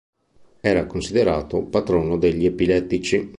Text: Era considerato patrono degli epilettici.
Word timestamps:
Era 0.61 0.87
considerato 0.87 1.61
patrono 1.65 2.17
degli 2.17 2.45
epilettici. 2.45 3.29